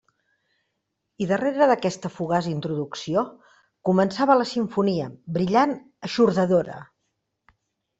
I 1.23 1.27
darrere 1.31 1.67
d'aquesta 1.73 2.11
fugaç 2.15 2.49
introducció, 2.53 3.25
començava 3.93 4.41
la 4.43 4.51
simfonia, 4.57 5.15
brillant, 5.41 5.81
eixordadora. 6.13 6.85